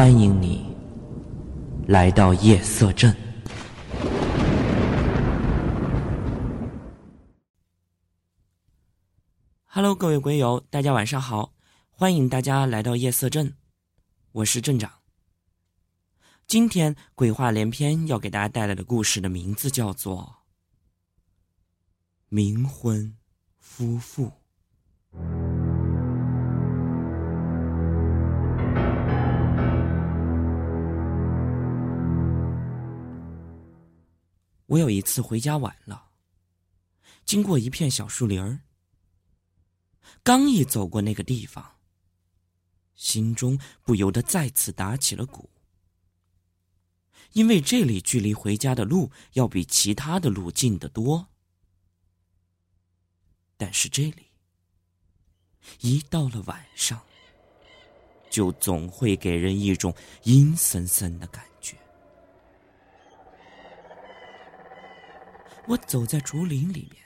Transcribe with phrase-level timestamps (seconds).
[0.00, 0.64] 欢迎你
[1.86, 3.14] 来到夜色镇。
[9.66, 11.52] Hello，各位鬼友，大家晚上好！
[11.90, 13.54] 欢迎大家来到夜色镇，
[14.32, 14.90] 我是镇长。
[16.46, 20.36] 今天鬼话连篇要给大家带来的故事的名字叫做
[22.34, 23.14] 《冥婚
[23.58, 24.32] 夫妇》。
[34.70, 36.10] 我有一次回家晚了，
[37.24, 38.60] 经过一片小树林儿，
[40.22, 41.78] 刚一走过那个地方，
[42.94, 45.50] 心中不由得再次打起了鼓，
[47.32, 51.30] 因为这里距离回家的路要比其他的路近得多。
[53.56, 54.30] 但是这里，
[55.80, 57.02] 一到了晚上，
[58.30, 61.49] 就总会给人一种阴森森的感觉。
[65.70, 67.00] 我走在竹林里面，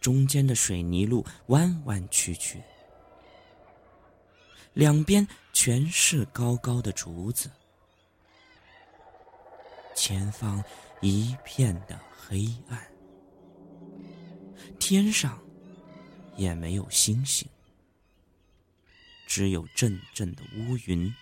[0.00, 2.58] 中间的水泥路弯弯曲曲，
[4.72, 7.50] 两边全是高高的竹子，
[9.94, 10.64] 前方
[11.02, 12.82] 一片的黑暗，
[14.78, 15.38] 天上
[16.34, 17.46] 也没有星星，
[19.26, 21.14] 只有阵阵的乌云。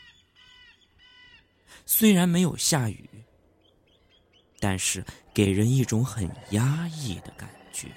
[1.85, 3.24] 虽然没有下雨。
[4.67, 7.89] 但是给人一种很压抑的感觉。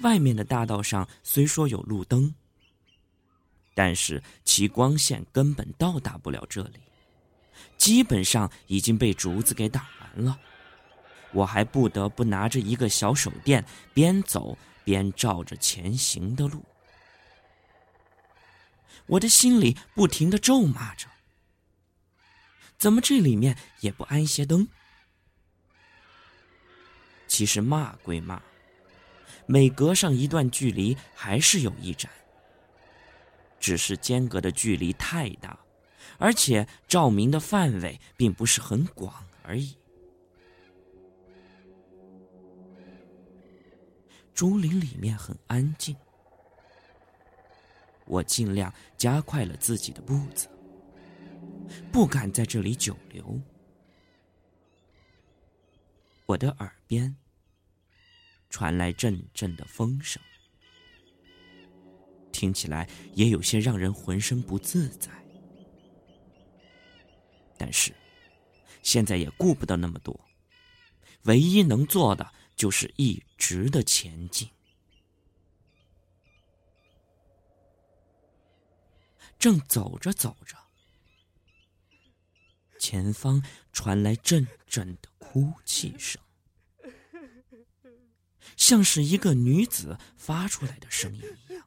[0.00, 2.34] 外面的大道上虽说有路灯，
[3.74, 6.80] 但是其光线根本到达不了这里，
[7.78, 10.38] 基本上已经被竹子给挡完了。
[11.32, 13.64] 我还不得不拿着一个小手电，
[13.94, 16.62] 边走边照着前行的路。
[19.06, 21.06] 我的心里不停的咒骂着。
[22.78, 24.68] 怎么这里面也不安些灯？
[27.26, 28.40] 其实骂归骂，
[29.46, 32.10] 每隔上一段距离还是有一盏，
[33.58, 35.58] 只是间隔的距离太大，
[36.18, 39.76] 而且照明的范围并不是很广而已。
[44.34, 45.96] 竹林里面很安静，
[48.04, 50.48] 我尽量加快了自己的步子。
[51.92, 53.40] 不敢在这里久留。
[56.26, 57.14] 我的耳边
[58.48, 60.22] 传来阵阵的风声，
[62.32, 65.10] 听起来也有些让人浑身不自在。
[67.58, 67.94] 但是
[68.82, 70.18] 现在也顾不得那么多，
[71.24, 74.48] 唯一能做的就是一直的前进。
[79.38, 80.63] 正走着走着。
[82.86, 86.20] 前方传来阵阵的哭泣声，
[88.58, 91.66] 像是一个女子发出来的声音一样。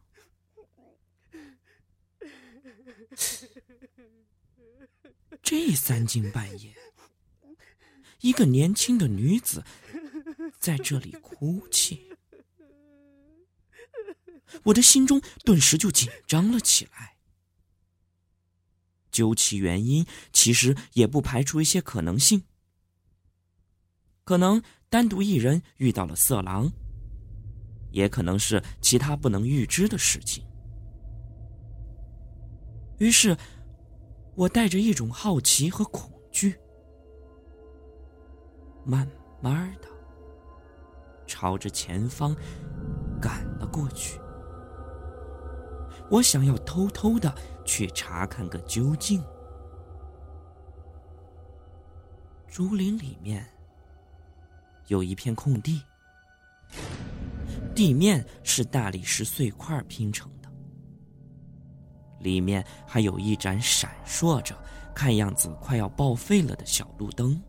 [5.42, 6.76] 这三更半夜，
[8.22, 9.64] 一个年轻的女子
[10.60, 12.12] 在这里哭泣，
[14.62, 17.17] 我的心中顿时就紧张了起来。
[19.18, 22.44] 究其原因，其实也不排除一些可能性。
[24.24, 26.72] 可能单独一人遇到了色狼，
[27.90, 30.46] 也可能是其他不能预知的事情。
[33.00, 33.36] 于是，
[34.36, 36.56] 我带着一种好奇和恐惧，
[38.86, 39.10] 慢
[39.42, 39.88] 慢的
[41.26, 42.36] 朝着前方
[43.20, 44.20] 赶了过去。
[46.10, 47.36] 我想要偷偷的
[47.68, 49.24] 去查看个究竟。
[52.48, 53.46] 竹林里面
[54.88, 55.84] 有一片空地，
[57.76, 60.50] 地面是大理石碎块拼成的，
[62.22, 64.58] 里面还有一盏闪烁着、
[64.96, 67.40] 看样子快要报废了的小路灯。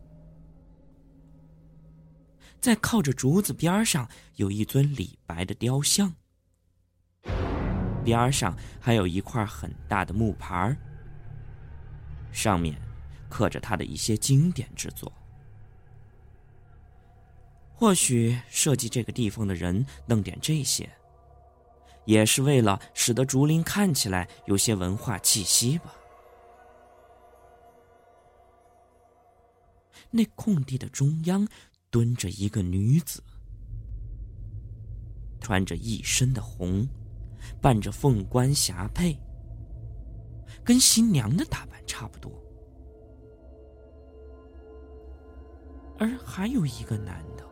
[2.61, 6.13] 在靠着竹子边上有一尊李白的雕像。
[8.09, 10.75] 边上还有一块很大的木牌
[12.31, 12.75] 上面
[13.29, 15.11] 刻着他的一些经典之作。
[17.75, 20.89] 或许设计这个地方的人弄点这些，
[22.05, 25.93] 也是为了使得竹林看起来有些文化气息吧。
[30.09, 31.47] 那空地的中央
[31.91, 33.23] 蹲着一个女子，
[35.39, 36.87] 穿着一身的红。
[37.61, 39.17] 伴着凤冠霞帔，
[40.63, 42.31] 跟新娘的打扮差不多。
[45.97, 47.43] 而还有一个男的，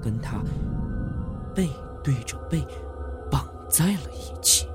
[0.00, 0.40] 跟他
[1.54, 1.68] 背
[2.04, 2.64] 对着背
[3.28, 4.68] 绑在了一起，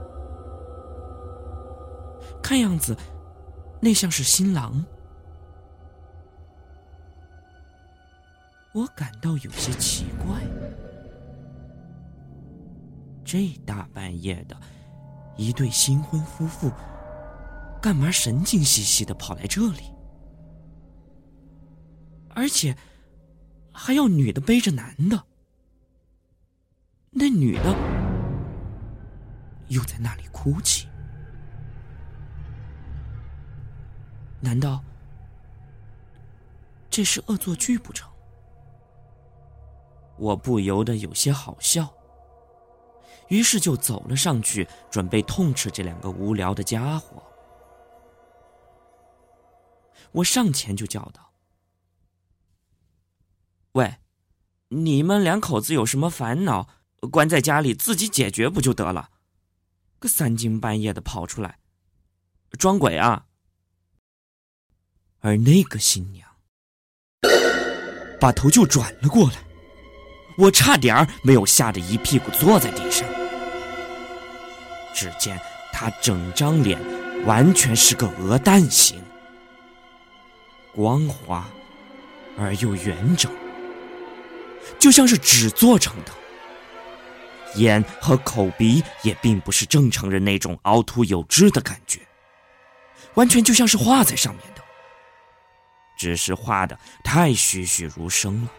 [2.44, 2.94] 看样子
[3.80, 4.84] 那像是新郎。
[8.74, 10.42] 我感到有些奇怪，
[13.32, 14.60] 这大半夜的，
[15.38, 16.70] 一对新婚夫妇，
[17.82, 19.84] 干嘛神经兮兮的跑来这里？
[22.32, 22.76] 而且
[23.72, 25.24] 还要女的背着男的，
[27.10, 27.74] 那女的
[29.70, 30.90] 又在那里哭泣？
[34.42, 34.84] 难道
[36.90, 38.12] 这是恶作剧不成？
[40.18, 41.94] 我不由得有些好笑，
[43.32, 47.24] 于是就走了上去，准备痛斥这两个无聊的家伙。
[50.12, 51.32] 我上前就叫道
[53.72, 54.00] ：“喂，
[54.68, 56.68] 你们两口子有什么烦恼，
[57.10, 59.10] 关在家里自己解决不就得了？
[59.98, 61.58] 个三更半夜的跑出来，
[62.60, 63.28] 装鬼啊！”
[65.24, 66.28] 而那个新娘
[68.20, 69.42] 把头就转了过来。
[70.38, 73.08] 我差点没有吓得一屁股坐在地上。
[74.94, 75.40] 只见
[75.72, 76.80] 他整张脸
[77.26, 79.02] 完全是个鹅蛋形，
[80.74, 81.50] 光滑
[82.38, 83.32] 而又圆整，
[84.80, 86.12] 就像是纸做成的。
[87.56, 92.00] 眼和口鼻也并不是正常人那种凹凸有致的感觉，
[93.16, 94.62] 完全就像是画在上面的，
[95.98, 98.50] 只是画的太栩栩如生了。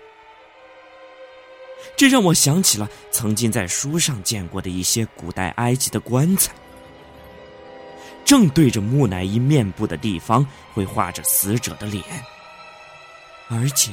[1.97, 6.53] 这让我想起了曾经在书上见过的一些古代埃及的棺材，
[8.25, 12.03] 正对着木乃伊面部的地方会画着死者的脸，
[13.49, 13.93] 而且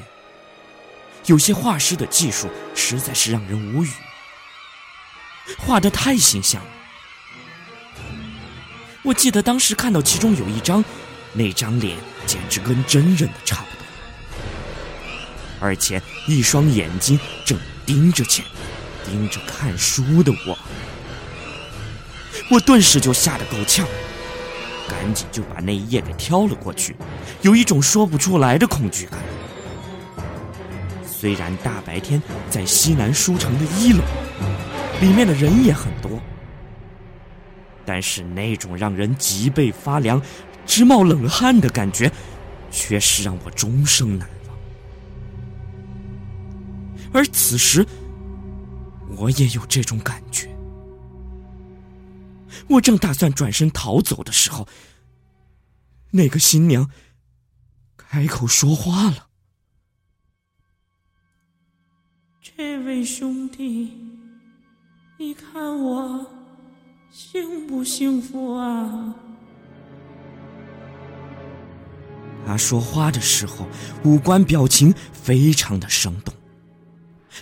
[1.25, 3.89] 有些画师的技术实在是让人无语，
[5.57, 6.69] 画的太形象了。
[9.03, 10.83] 我记得当时看到其中有一张，
[11.33, 13.86] 那张脸简直跟真人的差不多，
[15.59, 17.59] 而且一双眼睛正。
[17.89, 18.45] 盯着前，
[19.03, 20.56] 盯着看书的我，
[22.51, 23.83] 我顿时就吓得够呛，
[24.88, 26.95] 赶紧就把那一页给挑了过去，
[27.41, 29.18] 有一种说不出来的恐惧感。
[31.03, 34.03] 虽然大白天在西南书城的一楼，
[35.01, 36.21] 里面的人也很多，
[37.88, 40.21] 但是那种让人脊背发凉、
[40.63, 42.12] 直冒冷汗的感觉，
[42.69, 44.30] 却是让我终生难。
[47.13, 47.85] 而此时，
[49.17, 50.50] 我也有这种感觉。
[52.67, 54.67] 我正打算转身逃走的时候，
[56.11, 56.89] 那个新娘
[57.97, 59.27] 开口说话了
[62.41, 63.93] ：“这位兄弟，
[65.17, 66.25] 你看我
[67.12, 69.15] 幸不幸福啊？”
[72.45, 73.67] 他说话的时候，
[74.03, 76.34] 五官表情非常的生动。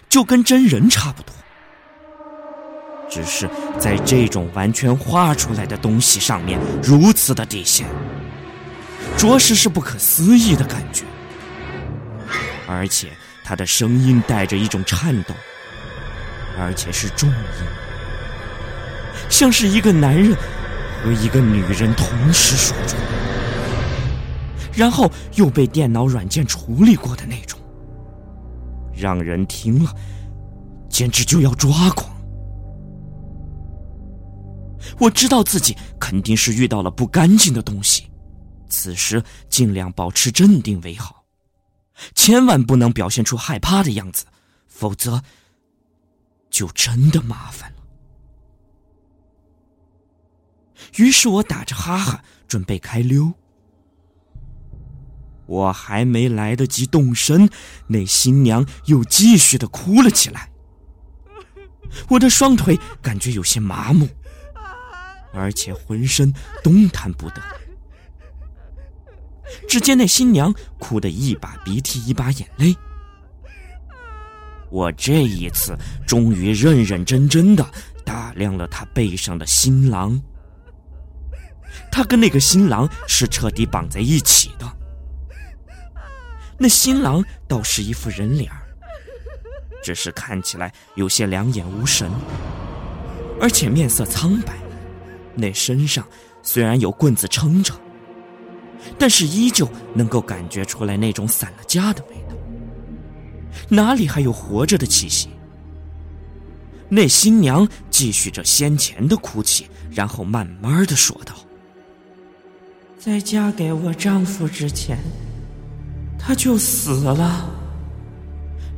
[0.10, 1.34] 就跟真人差不多，
[3.10, 3.50] 只是
[3.80, 7.88] 在这种完全画出来的东西上面如此的底线，
[9.18, 11.04] 着实是不可思议的感觉。
[12.68, 13.10] 而且
[13.44, 15.34] 他的声音带着一种颤抖，
[16.60, 17.36] 而且是重音，
[19.30, 20.36] 像是一个男人
[21.04, 22.96] 和一个女人同时说出，
[24.74, 27.57] 然后又被电脑软件处理过的那种。
[28.98, 29.96] 让人听了，
[30.90, 32.16] 简直就要抓狂。
[35.00, 38.10] 我知道自己肯定是遇到了不干净的东西，
[38.68, 41.24] 此时尽量保持镇定为好，
[42.16, 44.26] 千万不能表现出害怕的样子，
[44.68, 45.22] 否则
[46.50, 47.78] 就真的麻烦了。
[50.98, 53.34] 于是我打着哈哈，准备开溜。
[55.48, 57.50] 我还没来得及动身，
[57.88, 60.52] 那新娘又继续的哭了起来。
[62.10, 64.08] 我的双腿感觉有些麻木，
[65.34, 67.42] 而且浑身动弹不得。
[69.68, 72.76] 只见那新娘哭得一把鼻涕一把眼泪。
[74.70, 77.66] 我这一次终于认认真真的
[78.04, 80.22] 打量了她背上的新郎。
[81.90, 84.77] 他跟那个新郎是彻底绑在一起的。
[86.58, 88.52] 那新郎倒是一副人脸，
[89.84, 92.10] 只是看起来有些两眼无神，
[93.40, 94.54] 而且面色苍白，
[95.36, 96.06] 那身上
[96.42, 97.74] 虽然有棍子撑着，
[98.98, 102.36] 但是依旧能够感觉出来那种散了架的味道，
[103.70, 105.30] 哪里还有活着的气息？
[106.90, 111.36] 那新娘继续着先前的哭泣，然后慢慢的说道
[112.98, 114.98] ：“在嫁给我丈夫之前，
[116.18, 117.50] 他就死了。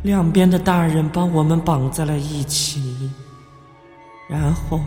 [0.03, 3.09] 两边的大人把我们绑在了一起，
[4.29, 4.79] 然后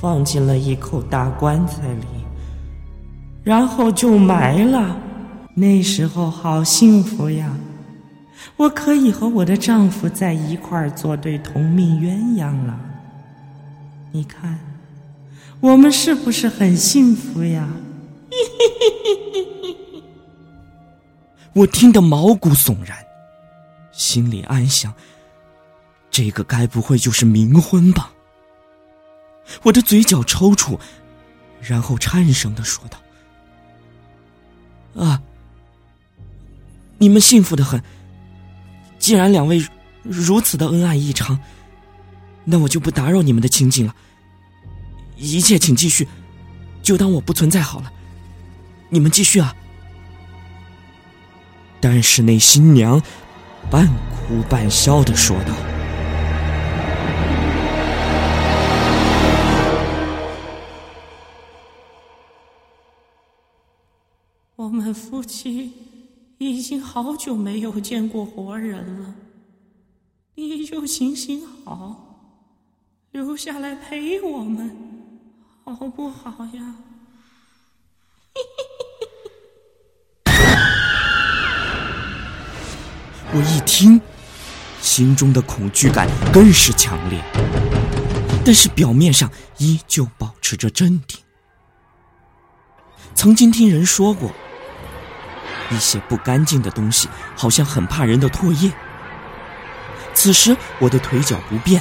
[0.00, 2.06] 放进了一口大棺材里，
[3.42, 4.96] 然后就埋了。
[5.54, 7.50] 那时候好幸福呀！”
[8.56, 12.78] 我可以和我的丈夫在一块儿做对同命鸳鸯了。
[14.12, 14.58] 你看，
[15.60, 17.68] 我们是不是很幸福呀？
[18.30, 19.59] 嘿嘿嘿嘿嘿
[21.60, 22.96] 我听得毛骨悚然，
[23.92, 24.94] 心里暗想：
[26.10, 28.10] 这个该不会就是冥婚吧？
[29.62, 30.78] 我的嘴角抽搐，
[31.60, 32.98] 然后颤声的说道
[35.04, 35.20] ：“啊，
[36.96, 37.82] 你们幸福的很。”
[38.98, 39.62] 既然两位
[40.02, 41.38] 如此的恩爱异常，
[42.44, 43.94] 那我就不打扰你们的清静了。
[45.16, 46.08] 一切请继续，
[46.82, 47.92] 就当我不存在好了。
[48.88, 49.54] 你们继续啊！
[51.80, 53.00] 但是那新娘
[53.70, 55.54] 半哭半笑的说道
[64.56, 65.72] ：“我们夫妻。”
[66.42, 69.14] 已经好久没有见过活人了，
[70.36, 72.32] 你就行行好，
[73.10, 74.74] 留下来陪我们，
[75.64, 76.76] 好不好呀？
[78.34, 78.69] 嘿 嘿
[83.32, 84.00] 我一听，
[84.80, 87.22] 心中的恐惧感更是强烈，
[88.44, 91.18] 但是表面上依旧保持着镇定。
[93.14, 94.32] 曾经听人说过。
[95.72, 98.72] 一些不干净的东西，好像很怕人的唾液。
[100.12, 101.80] 此时我的腿脚不便，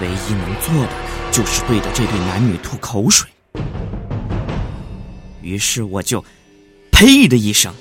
[0.00, 0.92] 唯一能做的
[1.30, 3.28] 就是对着这对男女吐口水。
[5.42, 6.24] 于是我就
[6.90, 7.74] “呸”的一声，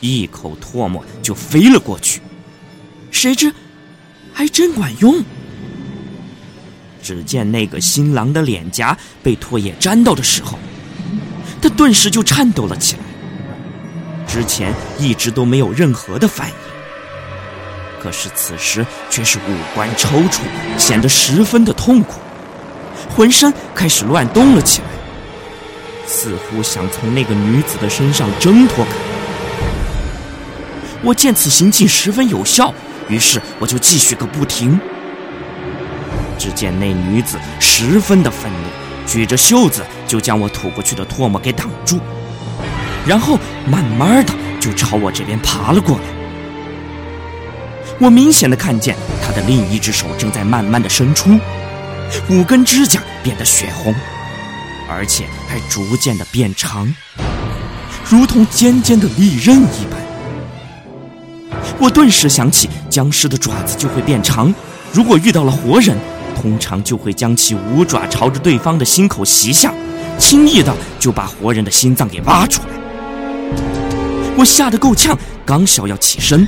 [0.00, 2.20] 一口唾沫就飞了过去。
[3.10, 3.52] 谁知
[4.32, 5.22] 还真管用。
[7.02, 10.58] 只见那个新郎的脸颊被唾液沾到的时候，
[11.62, 13.02] 他顿时就颤抖了起来。
[14.26, 16.54] 之前一直都没有任何的反应，
[18.02, 20.40] 可是此时却是五官抽搐，
[20.76, 22.18] 显得十分的痛苦，
[23.08, 24.88] 浑身开始乱动了起来，
[26.06, 28.90] 似乎想从那个女子的身上挣脱开。
[31.06, 32.74] 我见此行径十分有效，
[33.08, 34.76] 于是我就继续个不停。
[36.36, 38.68] 只见那女子十分的愤怒，
[39.06, 42.00] 举着袖子就将我吐过去的唾沫给挡住。
[43.06, 43.38] 然后
[43.70, 46.04] 慢慢的就朝我这边爬了过来，
[48.00, 51.38] 我明显的看见他的另一只手正在慢慢的伸出，
[52.28, 53.94] 五根指甲变得血红，
[54.90, 56.92] 而且还逐渐的变长，
[58.04, 60.05] 如同尖尖的利刃一般。
[61.78, 64.54] 我顿时想起僵尸的爪子就会变长，
[64.92, 65.96] 如果遇到了活人，
[66.40, 69.74] 通常就会将其五爪朝着对方的心口袭向，
[70.18, 72.68] 轻易的就把活人的心脏给挖出来。
[74.36, 76.46] 我吓得够呛，刚想要起身，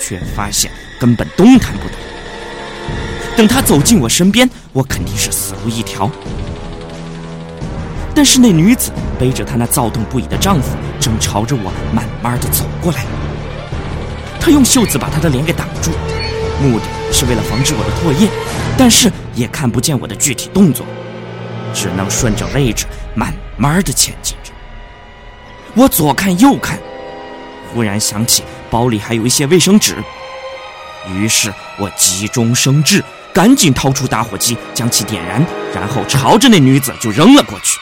[0.00, 1.94] 却发现根本动弹不得。
[3.36, 6.10] 等他走进我身边，我肯定是死路一条。
[8.14, 13.04] 但是那女子背着她那躁动不已的丈夫，正朝着我慢慢的走过来。
[14.46, 15.90] 他用袖子把他的脸给挡住，
[16.62, 18.30] 目的是为了防止我的唾液，
[18.78, 20.86] 但是也看不见我的具体动作，
[21.74, 24.52] 只能顺着位置慢慢的前进着。
[25.74, 26.78] 我左看右看。
[27.74, 29.96] 忽然想起包里还有一些卫生纸，
[31.08, 33.02] 于是我急中生智，
[33.34, 37.76] 赶紧掏出打火机将其点燃，然后朝着那女子就扔了过去。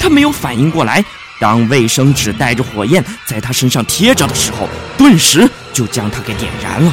[0.00, 1.04] 她没有反应过来，
[1.44, 6.90] 当卫生纸带着火焰在她身上贴着的时候，顿时就将她给点燃了。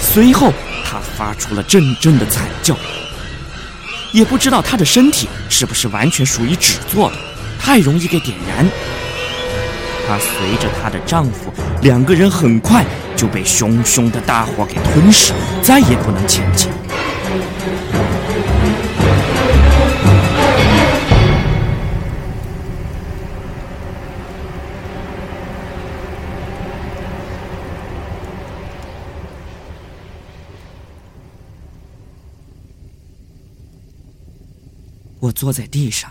[0.00, 0.52] 随后
[0.84, 2.76] 她发出了阵阵的惨叫，
[4.10, 7.16] 也不知道她的身体是不是完全属于纸做的，
[7.56, 8.68] 太容易给点燃。
[10.08, 16.68] 她随着她的丈夫，两个人很快就被熊熊的大火给吞噬，再也不能前进。
[35.28, 36.10] 我坐在地上，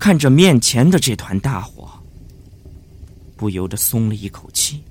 [0.00, 1.88] 看着面前的这团大火，
[3.36, 4.82] 不由得松了一口气。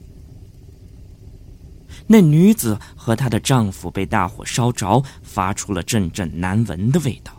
[2.07, 7.35] 那女子和她的丈夫被大火烧着，发出了阵阵难闻的味道。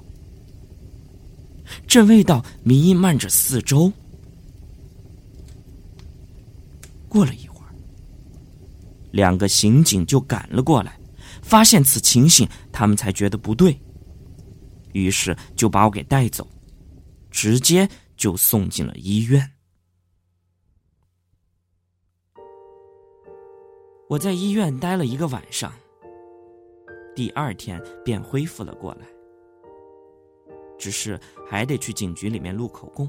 [1.86, 3.90] 这味道弥漫着四周。
[7.08, 7.72] 过了一会儿，
[9.12, 10.98] 两个刑警就赶了过来，
[11.40, 13.80] 发现此情形，他们才觉得不对，
[14.92, 16.46] 于是就把我给带走，
[17.30, 19.50] 直接就送进了医院。
[24.08, 25.72] 我在医院待了一个晚上，
[27.14, 29.06] 第二天便恢复了过来，
[30.76, 31.18] 只是
[31.48, 33.08] 还得去警局里面录口供。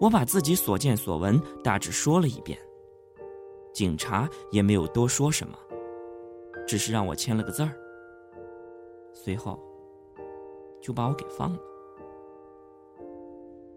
[0.00, 2.58] 我把自己所见所闻大致说了一遍，
[3.74, 5.56] 警察也没有多说什么，
[6.66, 7.76] 只是让我签了个字儿，
[9.12, 9.62] 随后
[10.82, 11.58] 就把我给放了。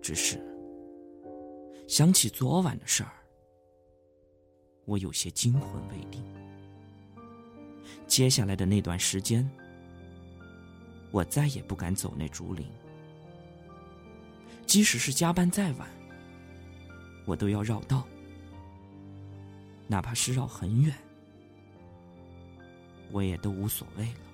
[0.01, 0.39] 只是
[1.87, 3.11] 想起昨晚的事儿。
[4.85, 6.23] 我有些惊魂未定。
[8.05, 9.49] 接下来的那段时间，
[11.11, 12.67] 我再也不敢走那竹林。
[14.67, 15.89] 即使是加班再晚，
[17.25, 18.05] 我都要绕道，
[19.87, 20.93] 哪怕是绕很远，
[23.11, 24.24] 我也都无所谓了。